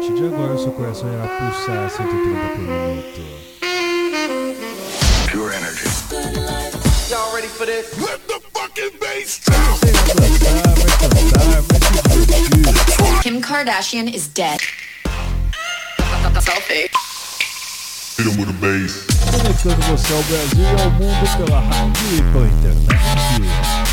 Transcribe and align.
partir 0.00 0.14
de 0.14 0.24
agora, 0.24 0.56
seu 0.56 0.72
coração 0.72 1.12
irá 1.12 1.26
pulsar 1.26 1.90
130 1.90 2.48
por 2.48 2.58
minuto. 2.58 3.20
Pure 5.30 5.54
energy. 5.54 5.84
Y'all 7.10 7.34
ready 7.34 7.48
for 7.48 7.66
this? 7.66 7.86
Let 7.98 8.26
the 8.26 8.40
fucking 8.54 8.98
bass 8.98 9.40
drop. 9.44 9.60
Você 9.78 9.92
vai 9.92 10.14
dançar, 10.14 10.72
vai 10.74 10.90
cantar, 10.98 11.44
vai 11.44 11.80
se 11.80 12.48
divertir. 12.60 13.20
Kim 13.22 13.40
Kardashian 13.42 14.08
is 14.08 14.28
dead. 14.28 14.60
Selfie. 16.40 16.88
Hit 18.16 18.26
'em 18.26 18.38
with 18.38 18.48
a 18.48 18.52
bass. 18.52 19.04
Conectando 19.30 19.82
você 19.82 20.12
ao 20.14 20.22
Brasil 20.22 20.64
e 20.64 20.82
ao 20.82 20.90
mundo 20.92 21.36
pela 21.36 21.60
rádio 21.60 22.16
e 22.16 22.22
pela 22.32 22.46
internet. 22.46 23.89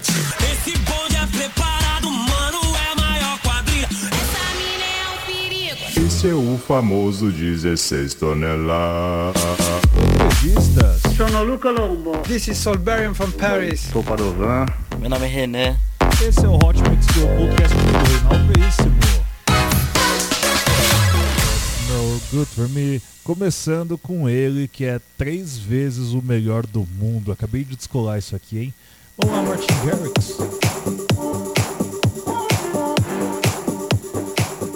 Esse 0.00 0.76
bonde 0.78 1.16
é 1.16 1.26
preparado, 1.26 2.10
mano, 2.10 2.60
é 2.76 2.92
a 2.92 2.94
maior 2.96 3.38
quadrilha. 3.40 3.86
Essa 3.86 4.54
mina 4.56 4.84
é 4.84 5.08
um 5.12 5.18
perigo. 5.26 6.06
Esse 6.06 6.28
é 6.28 6.34
o 6.34 6.58
famoso 6.58 7.30
16 7.30 8.14
toneladas. 8.14 9.42
Entrevistas, 10.40 11.02
Sono 11.16 11.42
Luca 11.44 11.70
Lombo. 11.70 12.16
This 12.26 12.48
is 12.48 12.56
Solberian 12.58 13.12
from 13.14 13.30
Paris. 13.32 13.80
Sou 13.92 14.02
Padovan. 14.02 14.66
Meu 14.98 15.10
nome 15.10 15.26
é 15.26 15.28
René. 15.28 15.76
esse 16.26 16.44
é 16.44 16.48
o 16.48 16.54
Hot 16.54 16.80
Mix 16.88 17.06
do 17.06 17.26
podcast 17.36 17.76
do 17.76 18.10
Reinaldo 18.10 18.52
Veríssimo. 18.52 19.00
No 21.88 22.20
Good 22.30 22.50
For 22.54 22.68
Me, 22.68 23.02
começando 23.24 23.98
com 23.98 24.28
ele, 24.28 24.66
que 24.68 24.84
é 24.84 25.00
três 25.18 25.58
vezes 25.58 26.12
o 26.12 26.22
melhor 26.22 26.66
do 26.66 26.86
mundo. 26.98 27.32
Acabei 27.32 27.64
de 27.64 27.76
descolar 27.76 28.18
isso 28.18 28.34
aqui, 28.34 28.58
hein? 28.58 28.74
Vamos 29.22 29.36
lá, 29.36 29.42
Martin 29.42 29.66
Garrix. 29.84 30.36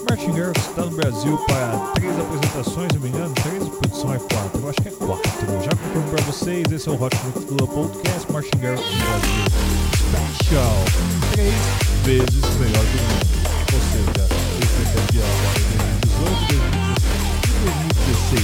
Martin 0.09 0.33
Garrix 0.33 0.61
está 0.69 0.83
no 0.83 0.91
Brasil 0.91 1.39
para 1.47 1.78
três 1.95 2.19
apresentações, 2.19 2.89
se 2.92 2.98
não 2.98 3.03
me 3.03 3.09
engano. 3.09 3.34
Três, 3.34 3.69
produção 3.69 4.15
é 4.15 4.19
quatro. 4.19 4.61
Eu 4.61 4.69
acho 4.69 4.83
que 4.83 4.89
é 4.89 4.91
quatro. 4.91 5.31
Já 5.62 5.70
confirmo 5.70 6.11
para 6.11 6.25
vocês, 6.25 6.65
esse 6.70 6.89
é 6.89 6.92
o 6.92 7.03
Hot 7.03 7.17
Mix 7.25 7.45
do 7.45 7.67
Podcast. 7.67 8.33
Martin 8.33 8.59
Garrix 8.59 8.83
no 8.83 8.98
Brasil. 8.98 9.45
Special. 10.11 10.84
Três 11.33 11.55
vezes 12.05 12.45
o 12.45 12.59
melhor 12.59 12.84
do 12.84 12.98
mundo. 13.03 13.27
Ou 13.72 13.81
seja, 13.81 14.28
foi 14.75 14.87
campeão 14.92 15.25
agora 15.25 15.59
em 15.61 15.75
2018, 16.00 16.65
2017 16.95 17.45
e 17.48 17.65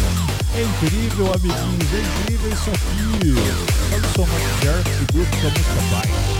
2016. 0.00 0.19
É 0.60 0.62
incrível, 0.62 1.32
amiguinhos, 1.32 1.94
é 1.94 2.22
incrível 2.22 2.52
isso 2.52 2.68
aqui. 2.68 3.94
Eu 3.94 4.10
sou 4.14 4.26
o 4.26 4.28
Martin 4.28 4.66
Garrix 4.66 5.00
e 5.00 5.04
grupo 5.10 5.36
da 5.36 5.48
música 5.48 5.80
Vai. 5.90 6.39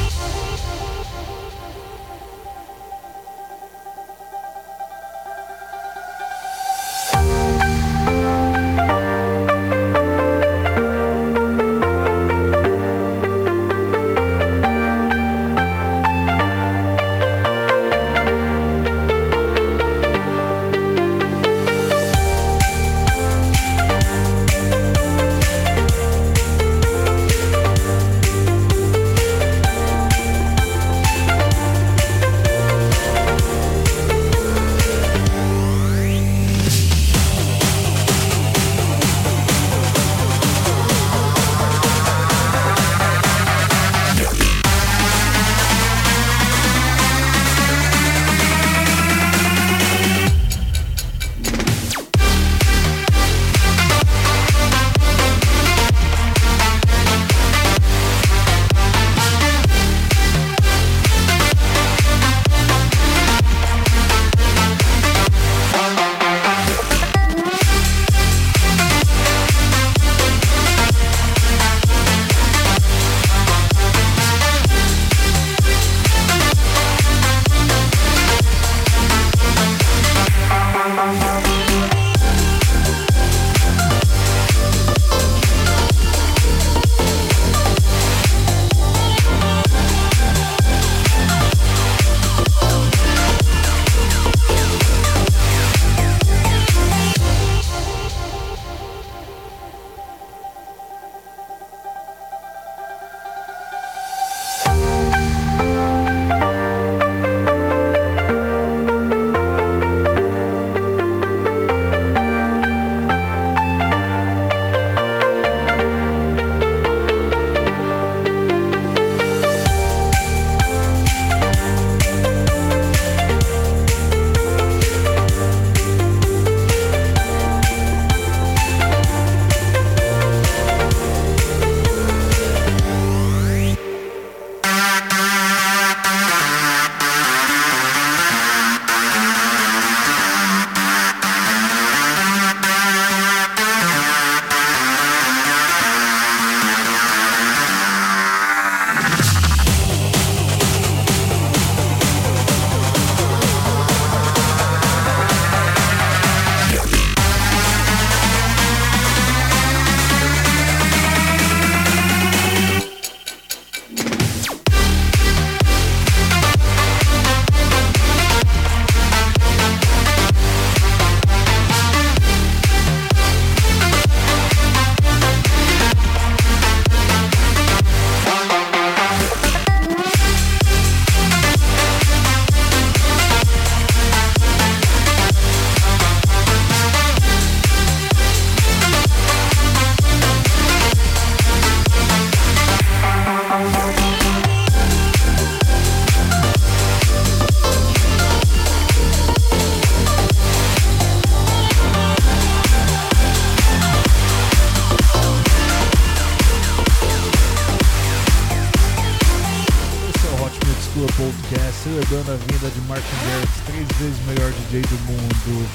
De 212.75 212.81
Martin 212.89 213.17
Garrix, 213.27 213.53
três 213.67 213.89
vezes 213.99 214.27
melhor 214.27 214.53
DJ 214.53 214.83
do 214.83 214.99
mundo, 215.07 215.69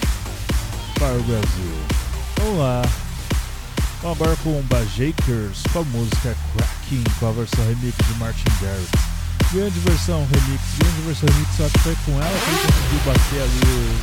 para 0.98 1.14
o 1.14 1.24
Brasil. 1.24 1.74
Vamos 2.38 2.60
lá. 2.60 2.82
Vamos 4.02 4.22
agora 4.22 4.38
com 4.44 4.62
Bajakers 4.64 5.64
com 5.74 5.80
a 5.80 5.84
música 5.84 6.36
Cracking, 6.56 7.04
com 7.20 7.28
a 7.28 7.32
versão 7.32 7.66
remix 7.66 7.96
de 7.98 8.14
Martin 8.20 8.44
Garrix. 8.62 8.92
Grande 9.52 9.80
versão 9.80 10.28
remix, 10.32 10.62
grande 10.78 11.02
versão 11.06 11.30
remix, 11.30 11.50
só 11.58 11.68
que 11.70 11.80
foi 11.80 11.98
com 12.06 12.12
ela 12.22 12.40
que 12.40 12.50
ele 12.50 12.60
conseguiu 12.66 13.00
bater 13.06 13.42
ali 13.42 13.96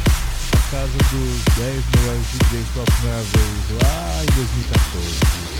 a 0.52 0.70
casa 0.70 0.98
dos 1.12 1.34
10 1.56 1.84
melhores 1.96 2.26
DJs 2.32 2.68
pela 2.74 2.86
primeira 2.86 3.22
vez, 3.22 3.82
lá 3.82 4.22
em 4.22 4.32
2014. 4.34 5.52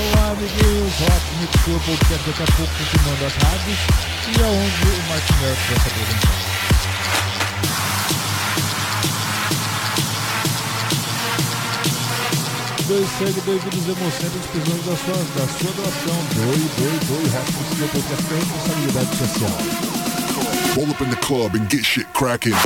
Olá, 0.00 0.30
amiguinhos, 0.30 0.94
Rock 1.00 1.26
Mix 1.40 1.52
Club 1.64 1.82
Podcast 1.84 2.30
daqui 2.30 2.42
a 2.42 2.56
pouco 2.56 2.72
continuando 2.78 3.26
as 3.26 3.34
rádios 3.34 3.78
e 4.26 4.42
aonde 4.42 4.82
o 4.86 5.08
Martin 5.08 5.34
Garrix 5.42 5.60
vai 5.68 5.78
se 5.78 5.88
apresentar. 5.88 6.69
Dois 12.90 13.06
sangue, 13.20 13.40
dois 13.42 13.62
vídeos 13.62 13.86
precisamos 14.50 14.84
da 14.84 14.96
sua, 14.96 15.14
da 15.14 15.46
sua 15.46 15.70
doação. 15.74 16.18
É 16.42 16.56
responsabilidade 18.34 19.16
social. 19.16 19.54
Roll 20.74 20.90
up 20.90 21.04
in 21.04 21.10
the 21.10 21.16
club 21.24 21.54
and 21.54 21.70
get 21.70 21.84
shit. 21.84 22.08
Cracking, 22.14 22.56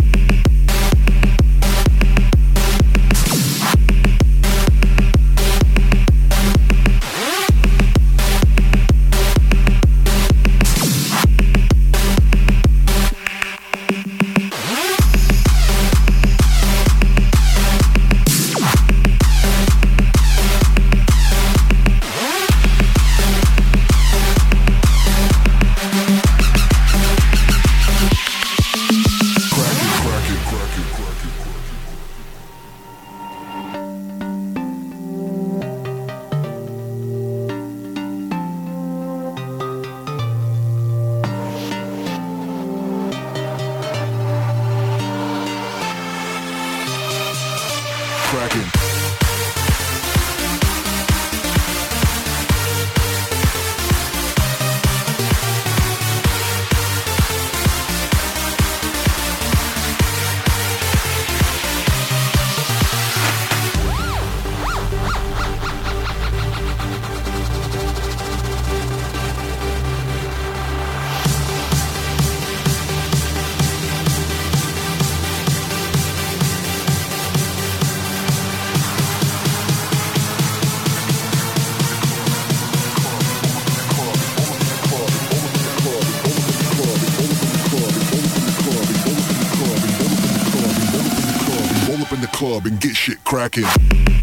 Cracking. 93.44 94.13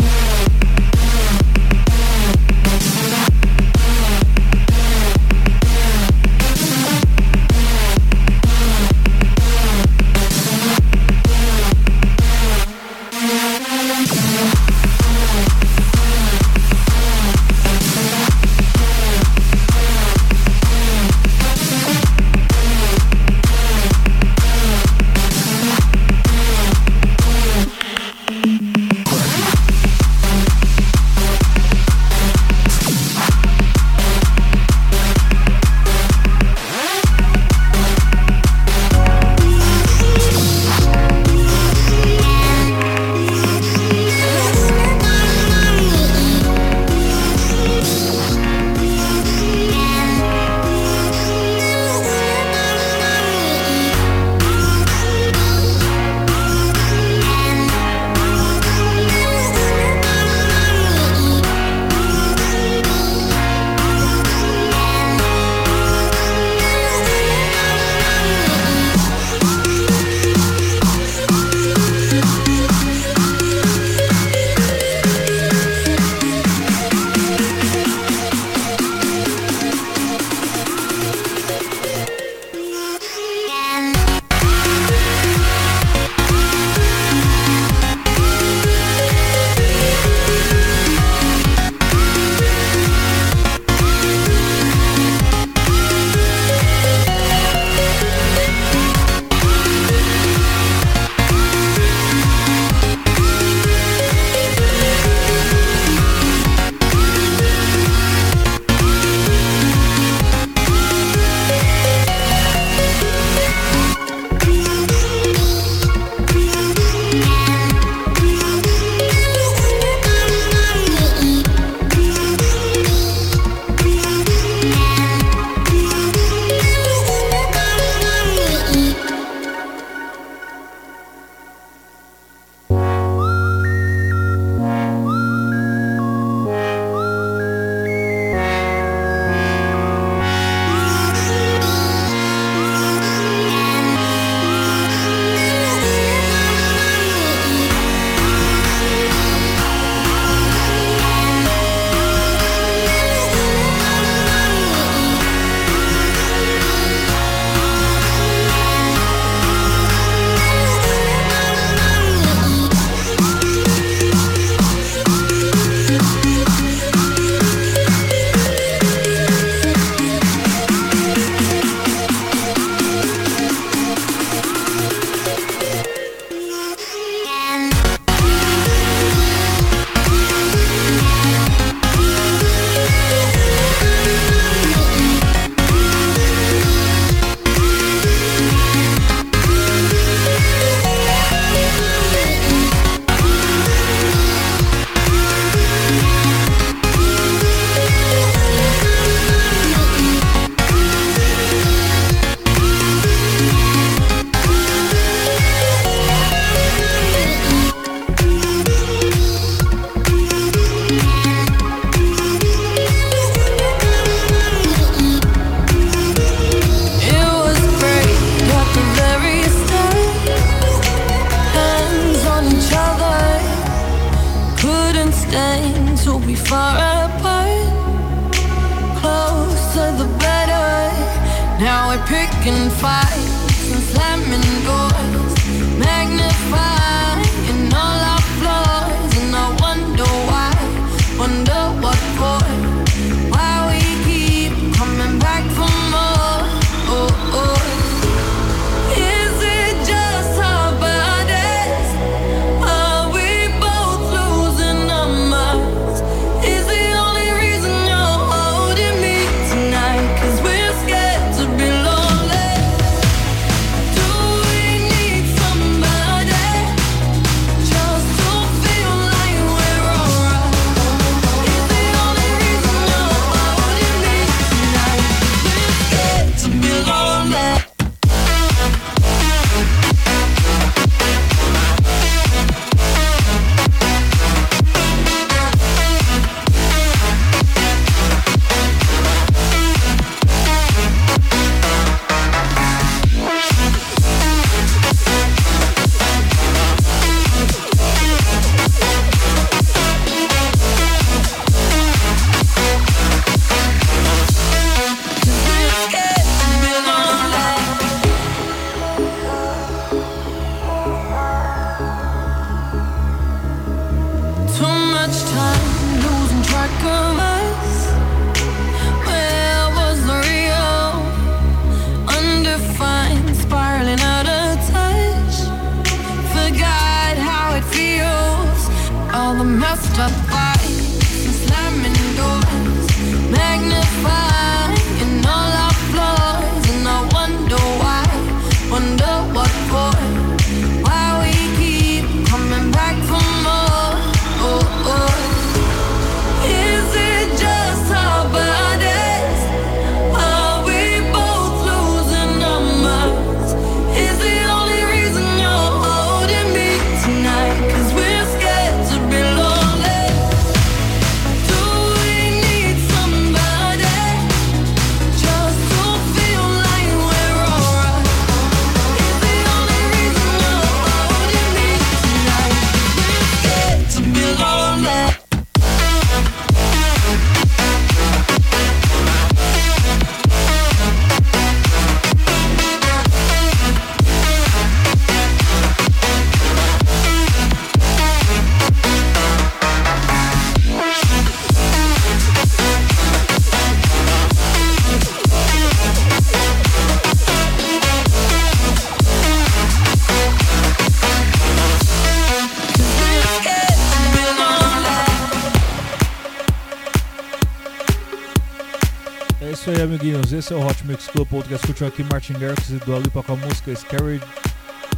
aí, 409.82 409.88
amiguinhos. 409.88 410.32
Esse 410.32 410.54
é 410.54 410.56
o 410.56 410.66
Hot 410.66 410.86
Mix 410.86 411.08
Club 411.08 411.28
Podcast. 411.28 411.66
Curtiu 411.66 411.88
aqui 411.88 412.04
Martin 412.04 412.34
Garrix 412.34 412.70
e 412.70 412.74
Dua 412.86 413.00
Lipa 413.00 413.24
com 413.24 413.34
a 413.34 413.36
música 413.36 413.76
Scary 413.76 414.22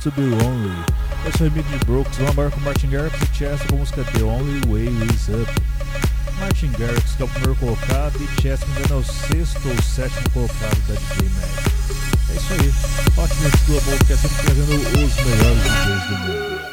to 0.01 0.11
Be 0.11 0.21
Lonely. 0.21 0.75
Eu 1.25 1.31
é 1.31 1.35
o 1.39 1.43
remix 1.43 1.69
de 1.69 1.77
Brooks. 1.85 2.17
Vamos 2.17 2.31
agora 2.31 2.51
com 2.51 2.59
Martin 2.61 2.89
Garrix 2.89 3.15
e 3.21 3.35
Chess 3.37 3.61
com 3.67 3.75
a 3.75 3.79
música 3.79 4.03
The 4.03 4.23
Only 4.23 4.61
Way 4.67 4.87
Is 5.13 5.29
Up. 5.29 5.51
Martin 6.39 6.71
Garrix, 6.71 7.15
que 7.15 7.21
é 7.21 7.25
o 7.25 7.29
primeiro 7.29 7.55
colocado, 7.55 8.19
e 8.21 8.41
Chess, 8.41 8.65
me 8.65 8.79
engano, 8.79 8.95
é 8.95 8.97
o 8.97 9.03
sexto 9.03 9.69
ou 9.69 9.81
sétimo 9.81 10.29
colocado 10.31 10.87
da 10.87 10.95
DJ 10.95 11.29
Mag. 11.29 11.73
É 12.29 12.35
isso 12.35 12.53
aí. 12.53 13.23
Hot 13.23 13.35
Mix 13.41 13.61
Club 13.65 13.83
Podcast, 13.83 14.27
sempre 14.27 14.43
trazendo 14.43 14.75
os 14.75 15.15
melhores 15.15 15.63
DJs 15.63 16.09
do 16.09 16.17
mundo. 16.17 16.72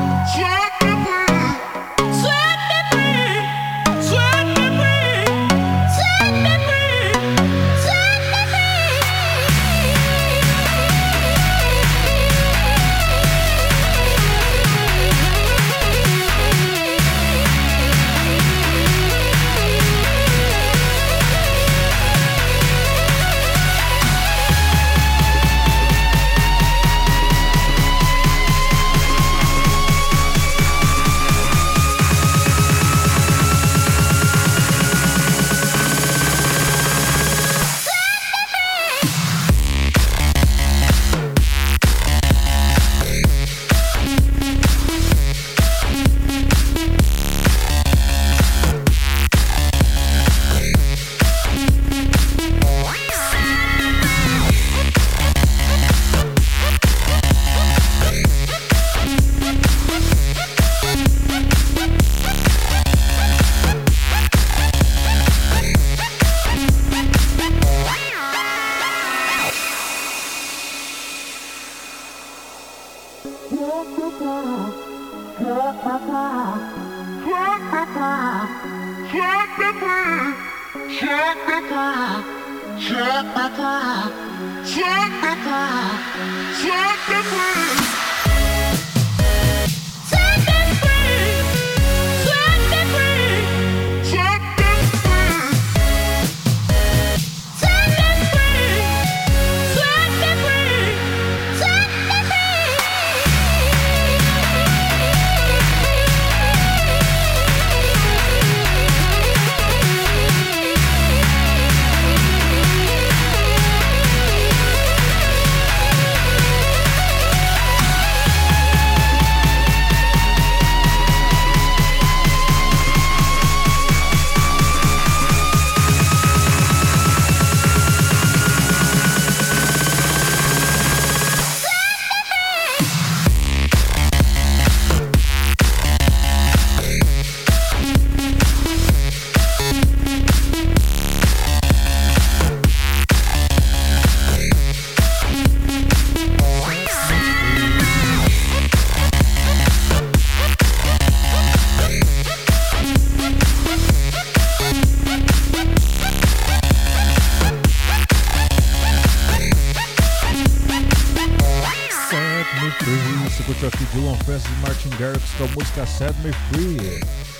música 165.81 165.85
Set 165.85 166.13
Me 166.23 166.31
Free. 166.49 166.99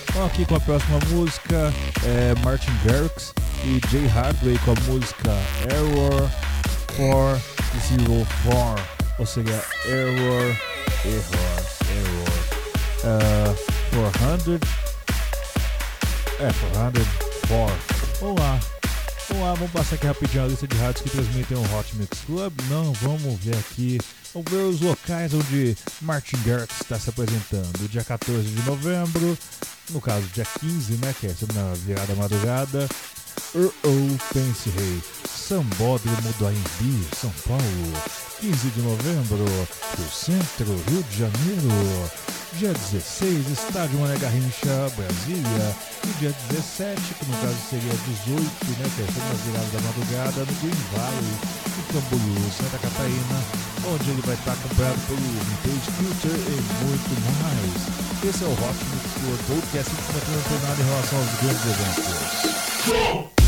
Então 0.09 0.25
aqui 0.25 0.45
com 0.45 0.55
a 0.55 0.59
próxima 0.59 0.99
música. 1.09 1.73
É 2.03 2.33
Martin 2.43 2.71
Garrix 2.83 3.33
e 3.63 3.81
Jay 3.89 4.07
Hardway 4.07 4.57
com 4.59 4.71
a 4.71 4.75
música 4.91 5.31
Error 5.69 6.29
404, 6.97 8.83
ou 9.19 9.25
seja, 9.25 9.63
Error, 9.85 10.55
Error, 11.05 11.63
Error, 11.95 12.29
uh, 13.05 13.55
400, 13.95 14.59
é 16.39 16.51
404. 16.73 17.75
Vamos 18.19 18.39
lá, 18.39 18.59
vamos 19.31 19.43
lá, 19.43 19.53
vamos 19.53 19.71
passar 19.71 19.95
aqui 19.95 20.05
rapidinho 20.05 20.43
a 20.43 20.47
lista 20.47 20.67
de 20.67 20.77
rádios 20.77 21.03
que 21.03 21.09
transmitem 21.09 21.57
o 21.57 21.77
Hot 21.77 21.95
Mix 21.95 22.19
Club. 22.25 22.53
Não, 22.69 22.93
vamos 22.93 23.39
ver 23.39 23.55
aqui 23.55 23.97
Vamos 24.33 24.49
ver 24.49 24.63
os 24.63 24.79
locais 24.79 25.33
onde 25.33 25.75
Martin 26.01 26.37
Garrix 26.45 26.79
está 26.81 26.97
se 26.97 27.09
apresentando. 27.09 27.89
Dia 27.89 28.03
14 28.03 28.47
de 28.47 28.63
novembro, 28.63 29.37
no 29.89 29.99
caso 29.99 30.25
dia 30.27 30.45
15, 30.59 30.93
né, 30.93 31.13
que 31.19 31.27
é 31.27 31.35
na 31.53 31.73
virada 31.85 32.15
madrugada, 32.15 32.87
Uh-Oh, 33.53 34.17
Pense 34.33 34.69
Rei, 34.69 35.03
Sambódromo 35.27 36.33
do 36.39 36.47
Aimbi, 36.47 37.05
São 37.19 37.29
Paulo, 37.45 37.61
15 38.39 38.69
de 38.69 38.81
novembro, 38.81 39.43
Rio 39.43 40.09
Centro, 40.09 40.71
Rio 40.87 41.03
de 41.03 41.17
Janeiro, 41.19 41.67
dia 42.53 42.71
16, 42.71 43.49
Estádio 43.51 43.99
Mané 43.99 44.15
Garrincha, 44.19 44.87
Brasília, 44.95 45.75
e 46.07 46.07
dia 46.19 46.33
17, 46.47 46.95
que 46.95 47.25
no 47.25 47.35
caso 47.43 47.57
seria 47.69 47.91
18, 47.91 48.39
né, 48.39 48.87
que 48.95 49.01
é 49.03 49.07
na 49.19 49.35
virada 49.43 49.67
da 49.67 49.81
madrugada, 49.83 50.39
no 50.47 50.53
Green 50.63 50.83
Valley, 50.95 51.35
em 51.75 51.83
Camboriú, 51.91 52.51
Santa 52.55 52.79
Catarina, 52.79 53.37
onde 53.83 54.11
ele 54.11 54.21
vai 54.21 54.35
estar 54.35 54.53
acompanhado 54.53 54.99
pelo 55.07 55.19
Vintage 55.19 55.91
Culture 55.99 56.39
e 56.39 56.57
muito 56.87 57.13
mais. 57.43 57.83
Esse 58.23 58.43
é 58.43 58.47
o 58.47 58.53
Rock 58.55 58.79
Mix 58.95 59.11
Podcast, 59.43 59.91
que 59.91 60.47
tem 60.47 60.59
nada 60.63 60.79
em 60.79 60.87
relação 60.87 61.19
aos 61.19 61.35
grandes 61.43 61.65
eventos. 61.67 63.40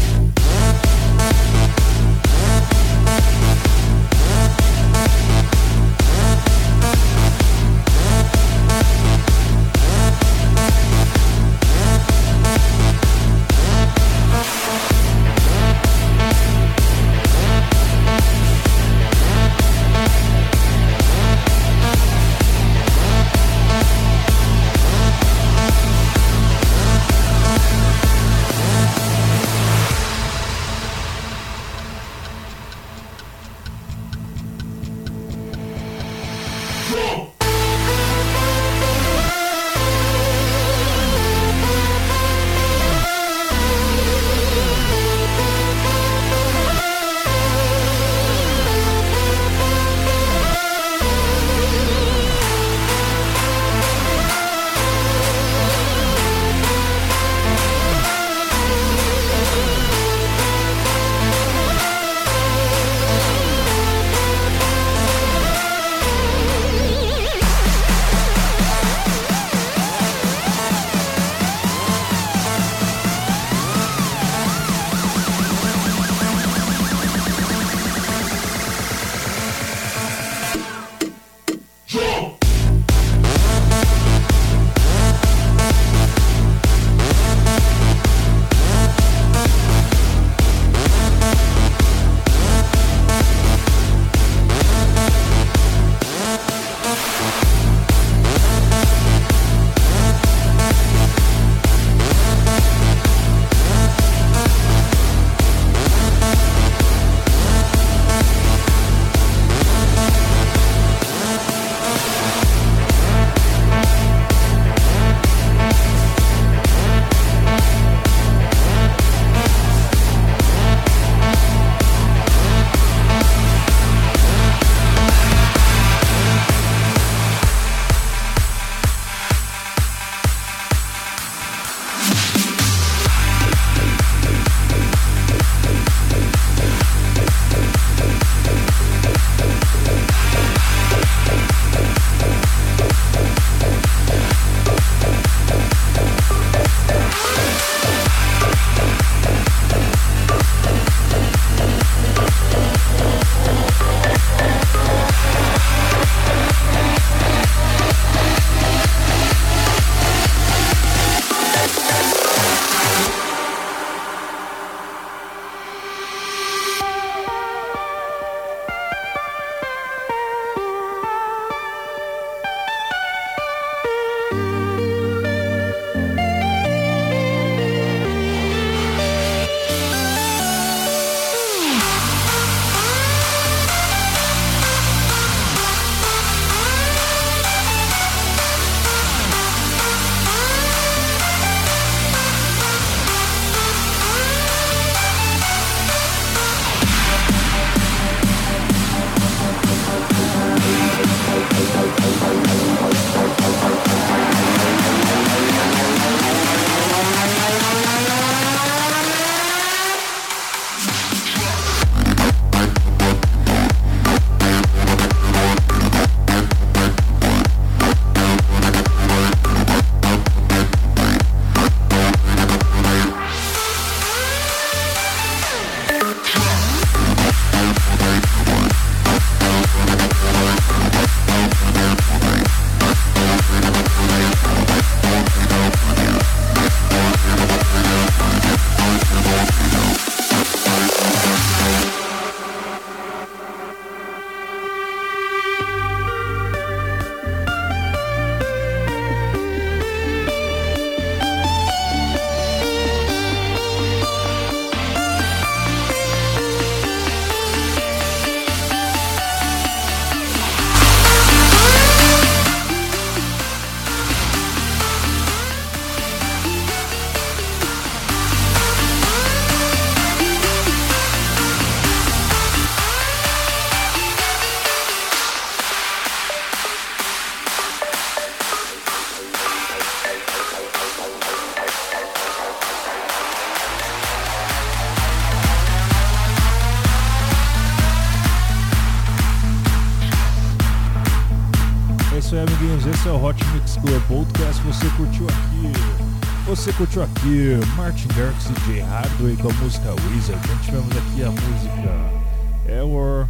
Esse 293.04 293.10
é 293.10 293.12
o 293.12 293.22
Hot 293.22 293.46
Mix 293.48 293.76
Club 293.76 294.02
Podcast. 294.08 294.64
Você 294.64 294.90
curtiu 294.96 295.28
aqui? 295.28 296.46
Você 296.46 296.72
curtiu 296.72 297.04
aqui 297.04 297.60
Martin 297.76 298.08
Garrix 298.16 298.46
e 298.46 298.66
Jay 298.66 298.80
Hardway 298.80 299.36
com 299.36 299.50
a 299.50 299.54
música 299.56 299.90
Wizard. 299.92 300.48
Gente 300.48 300.64
tivemos 300.64 300.98
aqui 300.98 301.22
a 301.22 301.30
música 301.30 302.72
Error 302.74 303.28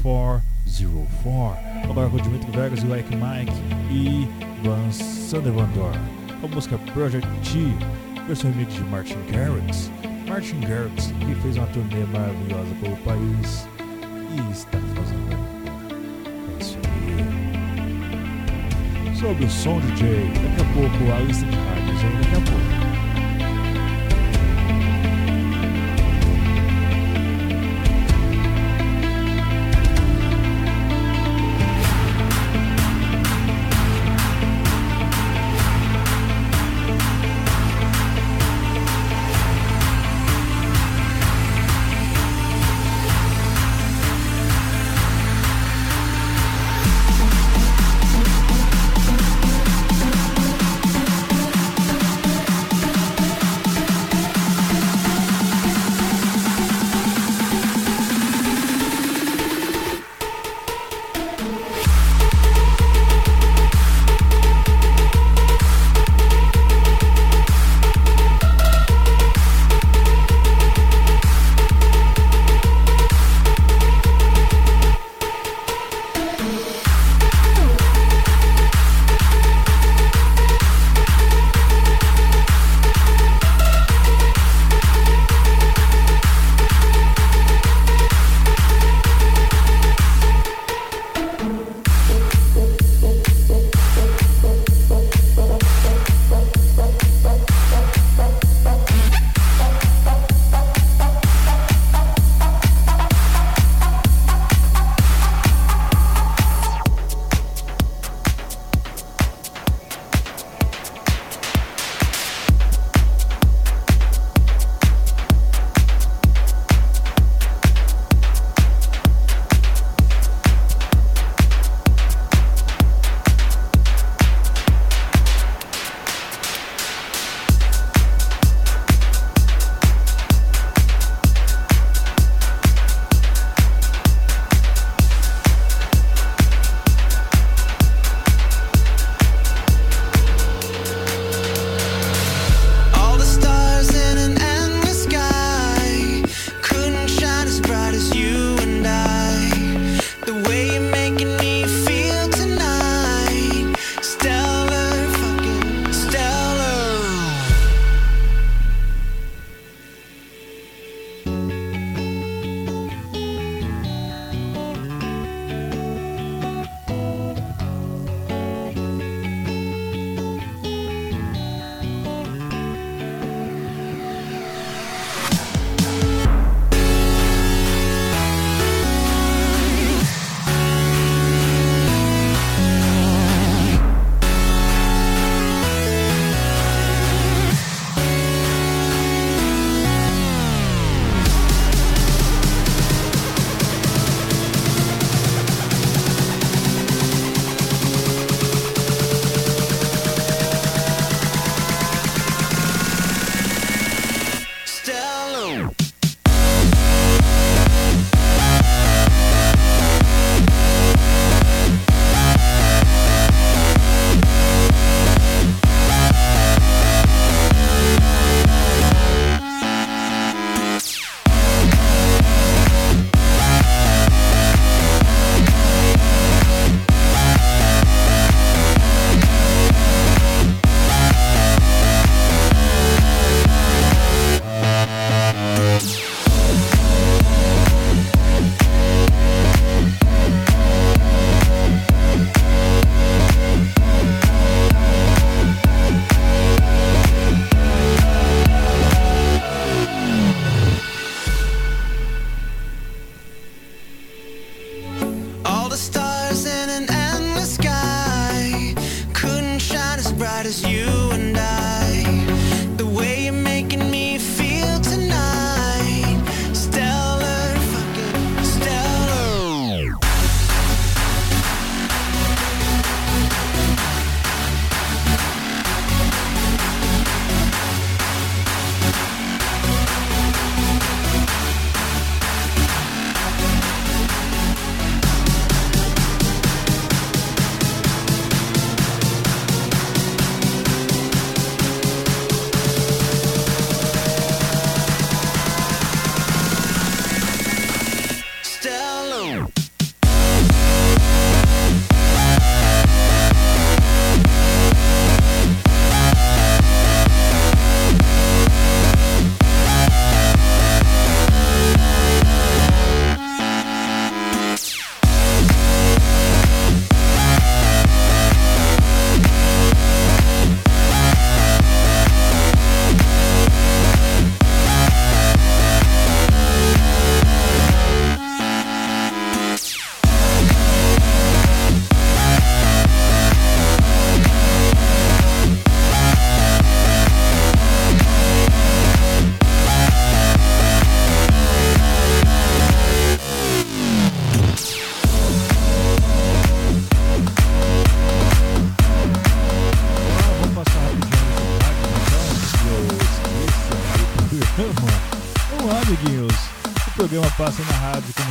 404. 0.00 1.90
Agora 1.90 2.08
com 2.08 2.16
o 2.16 2.20
Dimitri 2.20 2.52
Vegas 2.52 2.84
e 2.84 2.86
Like 2.86 3.16
Mike 3.16 3.52
e 3.90 4.28
Van 4.62 4.92
Sandevandor. 4.92 5.90
Com 6.40 6.46
a 6.46 6.50
música 6.50 6.78
Project 6.94 7.28
T, 7.40 7.74
versão 8.28 8.52
remix 8.52 8.74
de 8.74 8.84
Martin 8.84 9.18
Garrix. 9.32 9.90
Martin 10.28 10.60
Garrix, 10.60 11.06
que 11.06 11.34
fez 11.42 11.56
uma 11.56 11.66
turnê 11.66 12.04
maravilhosa 12.12 12.72
pelo 12.80 12.96
país 12.98 13.66
e 14.30 14.52
está 14.52 14.78
fazendo 14.94 15.55
Sobre 19.18 19.46
o 19.46 19.48
som 19.48 19.80
DJ, 19.80 20.30
daqui 20.34 20.60
a 20.60 20.64
pouco 20.74 21.12
a 21.12 21.20
lista 21.20 21.46
de 21.46 21.56
rádios, 21.56 22.02
hein? 22.02 22.10
Daqui 22.20 22.36
a 22.36 22.40
pouco. 22.50 22.75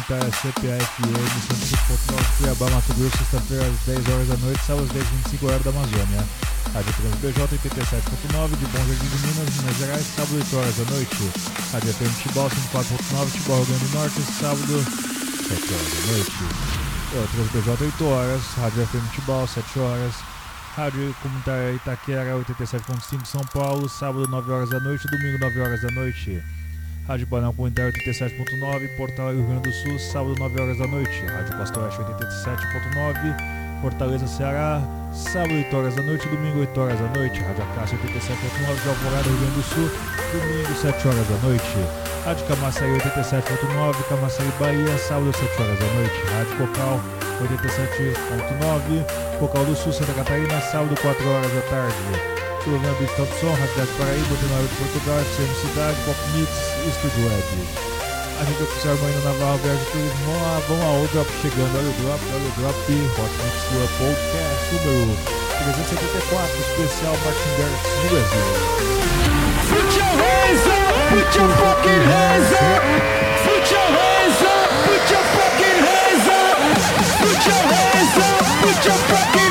Rádio 0.06 0.30
comunitária 0.30 0.30
CPA-FM 0.32 1.26
105.9 2.06 2.38
Cuiabá, 2.38 2.70
Mato 2.70 2.94
Grosso, 2.94 3.18
sexta-feira 3.18 3.66
às 3.66 3.80
10 3.86 4.10
horas 4.10 4.28
da 4.28 4.38
noite, 4.38 4.62
sábado 4.66 4.86
às 4.86 4.92
10 4.92 5.08
25 5.08 5.46
horas 5.48 5.64
da 5.64 5.70
Amazônia. 5.72 6.26
Rádio 6.74 6.94
Trans 6.94 7.16
BJ 7.16 7.58
87.9 7.58 8.58
de 8.58 8.66
Bom 8.66 8.86
Jardim 8.86 9.08
de 9.08 9.28
Minas, 9.28 9.56
Minas 9.56 9.78
Gerais, 9.78 10.06
sábado 10.16 10.36
8 10.36 10.58
horas 10.58 10.76
da 10.76 10.86
noite. 10.92 11.32
Rádio 11.72 11.94
FM 11.94 12.22
Tibau 12.22 12.50
104.9, 12.50 13.32
Tibau 13.32 13.58
Rio 13.58 13.66
Grande 13.66 13.86
do 13.86 13.98
Norte, 13.98 14.22
sábado 14.22 14.86
7 15.48 15.74
horas 15.74 15.94
da 15.94 16.12
noite. 16.12 16.32
Trans 17.32 17.52
BJ 17.52 17.86
8 17.86 18.06
horas, 18.06 18.42
Rádio 18.58 18.88
FM 18.88 19.12
Tibau 19.14 19.48
7 19.48 19.80
horas. 19.80 20.14
Rádio 20.76 21.16
Comunitária 21.22 21.74
Itaquera 21.74 22.36
87.5 22.36 23.26
São 23.26 23.42
Paulo, 23.54 23.88
sábado 23.88 24.28
9 24.28 24.52
horas 24.52 24.70
da 24.70 24.80
noite, 24.80 25.08
domingo 25.08 25.40
9 25.40 25.62
horas 25.62 25.82
da 25.82 25.92
noite. 25.92 26.44
Rádio 27.08 27.28
Banal 27.28 27.54
Comunitário 27.54 27.94
87.9, 27.94 28.98
Portal 28.98 29.32
Rio 29.32 29.44
Grande 29.44 29.70
do 29.70 29.72
Sul, 29.72 30.00
sábado 30.00 30.36
9 30.40 30.60
horas 30.60 30.78
da 30.80 30.88
noite. 30.88 31.24
Rádio 31.28 31.56
Pastor 31.56 31.84
Oeste 31.84 32.02
87.9, 32.02 33.82
Fortaleza 33.82 34.26
Ceará, 34.26 34.82
sábado 35.14 35.54
8 35.54 35.78
horas 35.78 35.96
da 35.96 36.02
noite, 36.02 36.28
domingo 36.28 36.62
8 36.62 36.82
horas 36.82 37.00
da 37.00 37.08
noite. 37.10 37.40
Rádio 37.42 37.64
Acácia 37.64 37.96
87.9 38.00 38.82
de 38.82 38.90
Alvorada, 38.90 39.30
Rio 39.30 39.38
Grande 39.38 39.54
do 39.54 39.62
Sul, 39.62 39.92
domingo 40.34 40.74
7 40.82 41.08
horas 41.08 41.28
da 41.28 41.38
noite. 41.48 41.78
Rádio 42.26 42.46
Camaçari 42.48 42.92
87.9, 42.98 44.10
Camaçari 44.10 44.50
Bahia, 44.60 44.98
sábado 44.98 45.32
7 45.32 45.62
horas 45.62 45.80
da 45.80 45.86
noite. 45.94 46.16
Rádio 46.34 46.58
Cocal 46.58 47.02
87.9, 47.40 49.38
Cocal 49.38 49.66
do 49.66 49.76
Sul, 49.76 49.94
Santa 49.94 50.14
Catarina, 50.14 50.60
sábado 50.60 50.96
4 51.00 51.30
horas 51.30 51.54
da 51.54 51.62
tarde. 51.70 52.55
Programa 52.66 52.98
do 52.98 53.06
Estado 53.06 53.30
Som, 53.40 53.54
Rádio 53.54 53.94
Paraíba, 53.94 54.34
Ordinário 54.34 54.66
de 54.66 54.76
Portugal, 54.82 55.22
FM 55.22 55.54
Cidade, 55.62 55.98
Pop 56.02 56.18
Mix 56.34 56.50
e 56.82 56.90
Estúdio 56.90 57.30
Web. 57.30 57.46
A 58.36 58.44
gente 58.44 58.64
oficial 58.64 58.98
ainda 59.06 59.22
Navarro, 59.22 59.62
Viagem 59.62 59.86
Turismo, 59.94 60.18
vamos 60.26 60.42
lá, 60.42 60.58
vamos 60.66 60.82
lá, 60.82 60.90
o 60.98 61.08
drop 61.14 61.30
chegando, 61.46 61.78
olha 61.78 61.86
o 61.86 61.98
drop, 62.02 62.18
olha 62.26 62.42
o 62.42 62.54
drop, 62.58 62.74
Hot 62.74 63.34
Mix 63.38 63.56
Club 63.70 63.86
Podcast 64.02 64.66
número 64.82 65.14
374, 65.62 66.58
especial 66.58 67.14
Martin 67.22 67.54
Garrix 67.54 67.86
no 67.86 68.10
Brasil. 68.10 68.50
Put 69.70 69.90
your 69.94 70.14
hands 70.26 70.66
up! 70.66 70.90
Put 71.14 71.30
your 71.38 71.50
fucking 71.62 72.02
hands 72.02 72.50
up! 72.50 72.82
Put 73.46 73.62
your 73.70 73.90
hands 73.94 74.42
up! 74.42 74.74
Put 74.90 75.06
your 75.14 75.26
fucking 75.38 75.80
hands 75.86 76.26
up! 76.34 76.58
Put 77.22 77.40
your 77.46 77.62
hands 77.62 78.18
up! 78.26 78.42
Put 78.58 78.82
your 78.90 79.00
fucking 79.06 79.45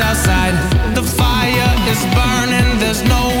outside. 0.00 0.54
The 0.94 1.02
fire 1.02 1.72
is 1.90 2.04
burning, 2.16 2.78
there's 2.78 3.02
no 3.02 3.33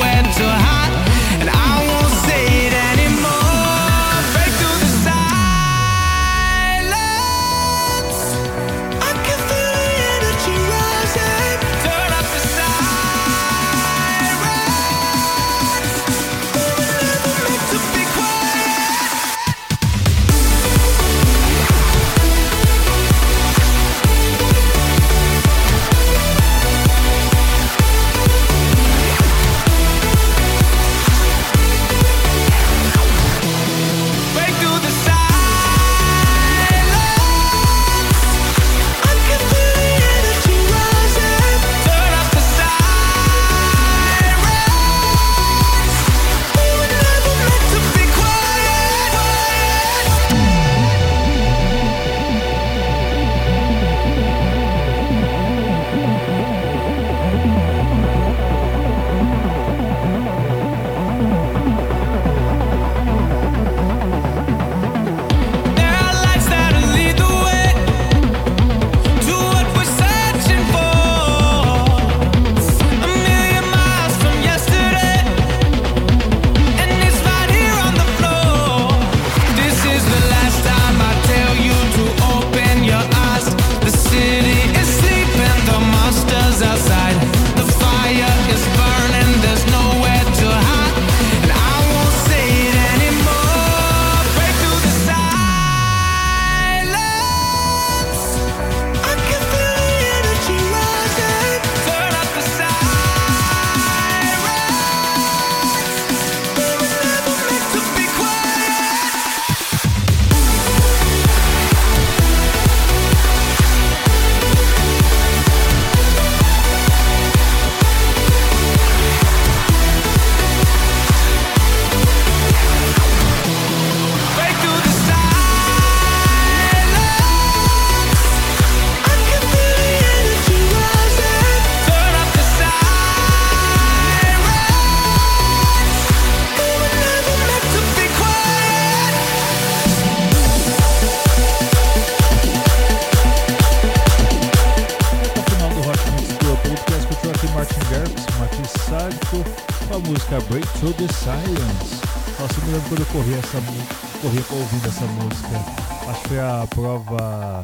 sobre 156.34 156.40
a 156.40 156.66
prova 156.66 157.62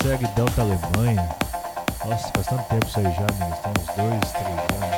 Segue 0.00 0.26
Delta 0.36 0.62
Alemanha. 0.62 1.28
Nossa, 2.04 2.30
faz 2.34 2.46
tanto 2.46 2.62
tempo 2.68 2.86
isso 2.86 2.98
aí 2.98 3.04
já, 3.04 3.26
amigos. 3.34 3.58
Tem 3.58 3.72
uns 3.78 3.86
dois, 3.96 4.32
três 4.32 4.48
anos. 4.48 4.94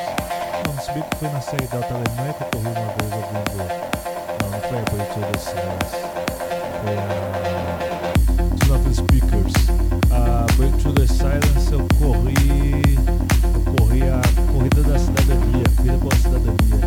Não, 0.67 0.75
não 0.75 0.81
que 1.03 1.17
foi 1.17 1.29
na 1.29 1.41
Segue 1.41 1.67
Delta 1.69 1.95
Alemanha 1.95 2.35
que 2.35 2.43
eu 2.43 2.49
corri 2.53 2.69
uma 2.69 2.93
vez 2.95 3.13
ouvindo. 3.13 3.57
Não, 4.41 4.49
não 4.51 4.61
foi 4.61 4.77
a 4.77 4.81
abertura 4.81 5.27
das 5.33 5.43
Silence. 5.43 5.97
Foi 6.83 6.97
a. 6.99 7.25
Os 8.89 8.97
Speakers. 8.97 9.55
A 10.11 10.47
Breakthrough 10.57 10.95
the 10.95 11.07
Silence 11.07 11.73
eu 11.73 11.87
corri. 11.99 12.99
Eu 13.55 13.61
corri 13.79 14.03
a 14.03 14.21
Corrida 14.53 14.83
da 14.83 14.99
Cidadania. 14.99 15.65
Corrida 15.77 15.99
pela 15.99 16.17
Cidadania. 16.17 16.79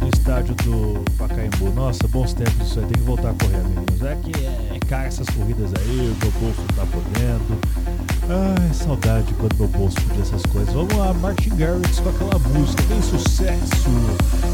No 0.00 0.08
estádio 0.08 0.54
do 0.54 1.04
Pacaembu. 1.18 1.70
Nossa, 1.74 2.08
bons 2.08 2.32
tempos 2.32 2.68
isso 2.68 2.78
aí. 2.78 2.86
Tem 2.86 2.94
que 2.96 3.02
voltar 3.02 3.30
a 3.30 3.34
correr, 3.34 3.60
amigos. 3.60 4.02
É 4.02 4.16
que 4.16 4.46
é 4.46 4.73
cara, 4.84 5.06
essas 5.06 5.28
corridas 5.30 5.72
aí, 5.78 6.16
meu 6.20 6.30
bolso 6.32 6.60
não 6.60 6.66
tá 6.76 6.86
podendo. 6.92 7.58
Ai, 8.28 8.74
saudade 8.74 9.32
quando 9.34 9.56
meu 9.56 9.68
bolso 9.68 9.96
podia 10.02 10.22
essas 10.22 10.42
coisas. 10.46 10.72
Vamos 10.72 10.94
lá, 10.96 11.12
Martin 11.14 11.56
Garrix 11.56 12.00
com 12.00 12.08
aquela 12.08 12.38
música, 12.38 12.82
tem 12.84 13.02
sucesso. 13.02 13.88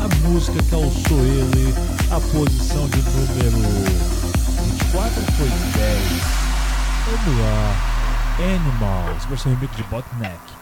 A 0.01 0.29
música 0.29 0.63
que 0.63 0.75
alçou 0.75 1.19
ele 1.19 1.75
a 2.11 2.21
posição 2.21 2.89
de 2.89 3.03
número 3.03 3.59
24 4.65 5.23
foi 5.33 5.49
10. 5.49 6.41
Vamos 7.07 7.41
lá, 7.41 7.91
Animals, 8.39 9.25
versão 9.27 9.53
remix 9.53 9.77
de 9.77 9.83
Botneck. 9.85 10.60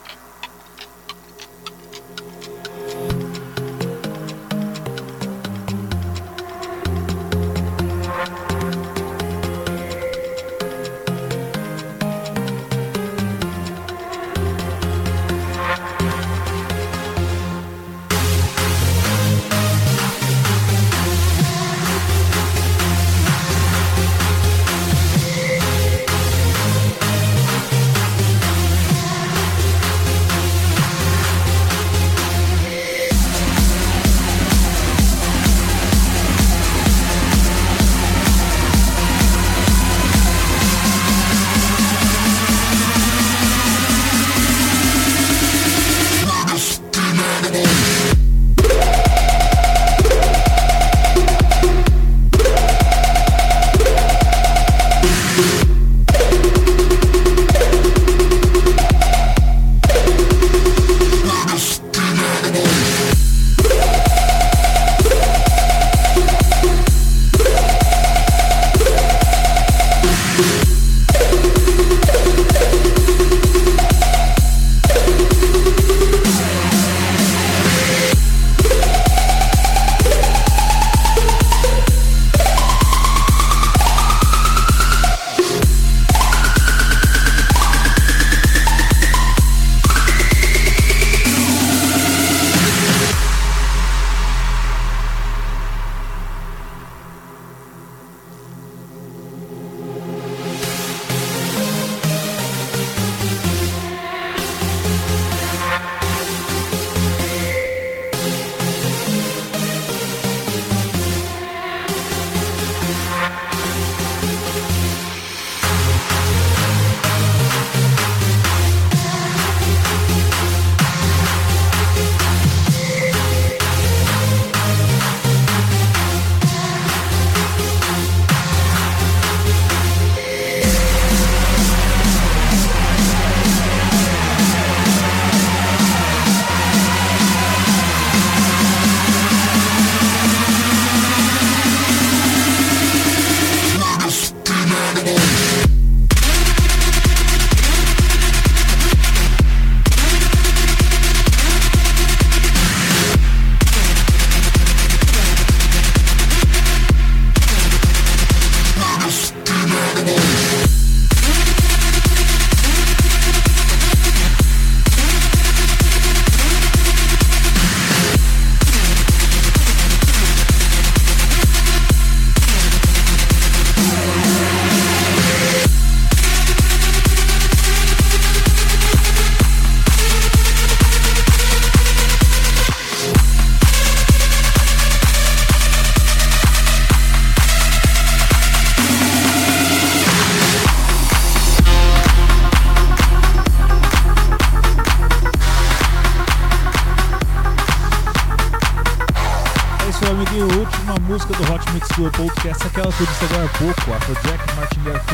Mix 201.98 202.10
Club 202.12 202.12
Podcast, 202.12 202.66
aquela 202.66 202.92
que 202.92 203.00
eu 203.00 203.06
disse 203.06 203.24
agora 203.24 203.44
há 203.44 203.58
pouco, 203.58 203.92
Afrojack 203.92 204.54
Martin 204.54 204.80
Garrix, 204.84 205.04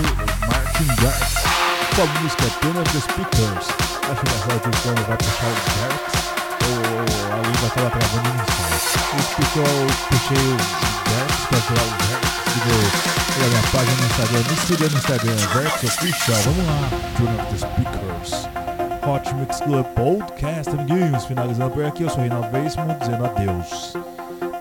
Martin 0.41 0.87
Garrix, 1.01 1.35
com 1.97 2.03
a 2.03 2.07
música 2.21 2.45
Turn 2.61 2.79
of 2.79 2.93
the 2.93 3.01
Speakers. 3.01 3.67
Acho 4.05 4.21
engraçado 4.21 4.61
que 4.61 4.69
o 4.69 4.77
Stone 4.77 5.01
vai 5.09 5.17
puxar 5.17 5.47
o 5.47 5.57
Garrix, 5.65 6.05
ou 6.65 6.77
a 7.33 7.41
língua 7.41 7.69
estava 7.69 7.91
travando 7.91 8.29
inicial. 8.29 8.69
Eu 9.13 9.19
explico, 9.19 9.59
eu 9.59 9.87
puxei 10.11 10.45
o 10.45 10.57
Garrix 11.09 11.41
para 11.49 11.61
tirar 11.61 11.85
o 11.85 11.91
Garrix 12.05 12.25
do, 12.65 12.77
da 13.41 13.47
minha 13.49 13.65
página 13.73 13.97
no 13.97 14.05
Instagram. 14.05 14.43
Me 14.51 14.57
siga 14.57 14.89
no 14.89 14.97
Instagram, 14.99 15.37
Garrix 15.55 15.85
Official. 15.85 16.43
Vamos 16.45 16.67
lá, 16.67 16.81
Turn 17.17 17.35
of 17.35 17.47
the 17.51 17.57
Speakers. 17.57 18.31
Hot 19.07 19.35
Mix 19.35 19.61
Club 19.61 19.87
Podcast, 19.95 20.71
amiguinhos. 20.71 21.25
Finalizando 21.25 21.71
por 21.71 21.85
aqui, 21.85 22.03
eu 22.03 22.11
sou 22.11 22.21
Reinaldo 22.21 22.51
Veríssimo, 22.51 22.95
dizendo 23.01 23.25
adeus. 23.25 24.14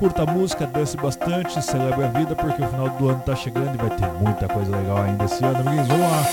Curta 0.04 0.24
a 0.24 0.26
música, 0.26 0.68
dance 0.68 0.98
bastante, 0.98 1.62
celebre 1.62 2.04
a 2.04 2.08
vida, 2.10 2.36
porque 2.36 2.62
o 2.62 2.68
final 2.68 2.90
do 2.90 3.08
ano 3.08 3.22
tá 3.26 3.34
chegando 3.38 3.74
e 3.74 3.78
vai 3.78 3.90
ter 3.98 4.06
muita 4.22 4.50
coisa 4.50 4.76
legal 4.76 4.98
ainda 4.98 5.24
esse 5.24 5.42
ano, 5.46 5.62
amiguinhos. 5.62 5.88
Vamos 5.88 6.12
lá. 6.12 6.26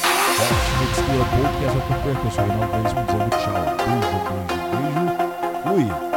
Mix 0.80 0.96
Club 0.96 1.24
Podcast, 1.30 2.24
eu 2.24 2.30
sou 2.32 2.44
Reinaldo 2.46 2.72
Veríssimo, 2.72 3.04
dizendo 3.04 3.30
tchau. 3.30 3.54
Beijo, 3.86 4.10
beijo, 4.74 5.86
beijo. 5.86 6.02
Fui. 6.02 6.09